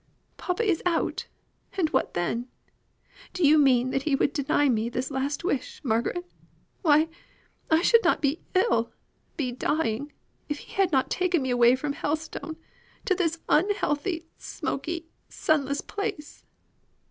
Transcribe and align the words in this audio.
"Papa 0.37 0.63
is 0.67 0.81
out! 0.83 1.27
and 1.77 1.91
what 1.91 2.15
then? 2.15 2.47
Do 3.33 3.47
you 3.47 3.59
mean 3.59 3.91
that 3.91 4.01
he 4.01 4.15
would 4.15 4.33
deny 4.33 4.67
me 4.67 4.89
this 4.89 5.11
last 5.11 5.43
wish, 5.43 5.79
Margaret? 5.83 6.25
Why, 6.81 7.07
I 7.69 7.83
should 7.83 8.03
not 8.03 8.19
be 8.19 8.41
ill, 8.55 8.91
be 9.37 9.51
dying 9.51 10.11
if 10.49 10.57
he 10.57 10.71
had 10.73 10.91
not 10.91 11.11
taken 11.11 11.43
me 11.43 11.51
away 11.51 11.75
from 11.75 11.93
Helstone, 11.93 12.57
to 13.05 13.13
this 13.13 13.41
unhealthy, 13.47 14.25
smoky, 14.39 15.05
sunless 15.29 15.81
place." 15.81 16.47